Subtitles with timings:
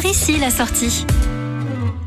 [0.00, 1.04] Par ici, la sortie.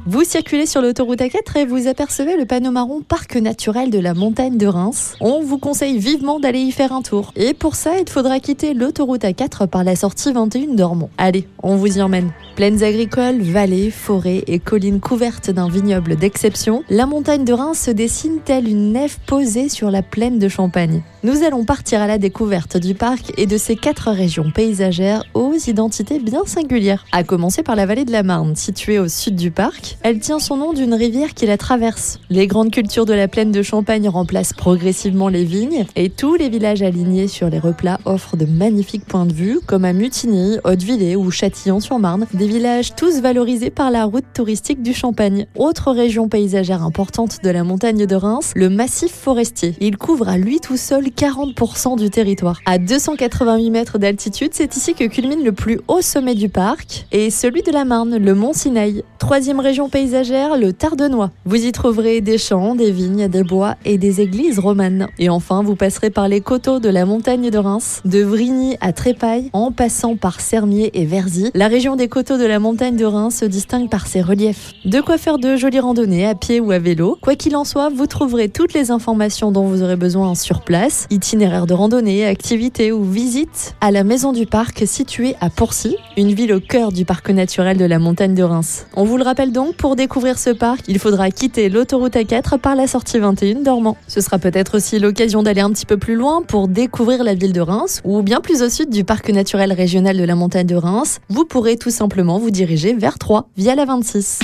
[0.07, 4.15] Vous circulez sur l'autoroute A4 et vous apercevez le panneau marron Parc naturel de la
[4.15, 5.13] montagne de Reims.
[5.21, 7.31] On vous conseille vivement d'aller y faire un tour.
[7.35, 11.11] Et pour ça, il faudra quitter l'autoroute A4 par la sortie 21 d'Ormont.
[11.19, 12.31] Allez, on vous y emmène.
[12.55, 17.91] Plaines agricoles, vallées, forêts et collines couvertes d'un vignoble d'exception, la montagne de Reims se
[17.91, 21.03] dessine telle une nef posée sur la plaine de Champagne.
[21.23, 25.53] Nous allons partir à la découverte du parc et de ses quatre régions paysagères aux
[25.53, 27.05] identités bien singulières.
[27.11, 29.90] À commencer par la vallée de la Marne, située au sud du parc.
[30.01, 32.19] Elle tient son nom d'une rivière qui la traverse.
[32.29, 36.49] Les grandes cultures de la plaine de Champagne remplacent progressivement les vignes et tous les
[36.49, 41.15] villages alignés sur les replats offrent de magnifiques points de vue, comme à Mutigny, Hautevillers
[41.15, 45.45] ou Châtillon-sur-Marne, des villages tous valorisés par la route touristique du Champagne.
[45.55, 49.75] Autre région paysagère importante de la montagne de Reims, le massif forestier.
[49.79, 52.59] Il couvre à lui tout seul 40% du territoire.
[52.65, 57.29] À 288 mètres d'altitude, c'est ici que culmine le plus haut sommet du parc et
[57.29, 59.03] celui de la Marne, le mont Sinaï.
[59.19, 61.31] Troisième région paysagère, le Tardenois.
[61.45, 65.07] Vous y trouverez des champs, des vignes, des bois et des églises romanes.
[65.19, 68.93] Et enfin, vous passerez par les coteaux de la montagne de Reims, de Vrigny à
[68.93, 71.51] Trépaille, en passant par Sermier et Verzy.
[71.53, 74.73] La région des coteaux de la montagne de Reims se distingue par ses reliefs.
[74.85, 77.17] De quoi faire de jolies randonnées à pied ou à vélo.
[77.21, 81.07] Quoi qu'il en soit, vous trouverez toutes les informations dont vous aurez besoin sur place
[81.09, 86.33] itinéraire de randonnée, activités ou visites à la maison du parc située à Pourcy, une
[86.33, 88.85] ville au cœur du parc naturel de la montagne de Reims.
[88.95, 92.75] On vous le rappelle donc, pour découvrir ce parc, il faudra quitter l'autoroute A4 par
[92.75, 93.95] la sortie 21 d'Ormont.
[94.07, 97.53] Ce sera peut-être aussi l'occasion d'aller un petit peu plus loin pour découvrir la ville
[97.53, 100.75] de Reims ou bien plus au sud du parc naturel régional de la montagne de
[100.75, 101.19] Reims.
[101.29, 104.39] Vous pourrez tout simplement vous diriger vers Troyes via la 26.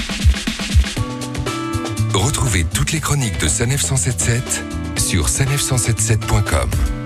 [2.14, 4.64] Retrouvez toutes les chroniques de Sanef 177
[4.98, 6.97] sur sanef177.com.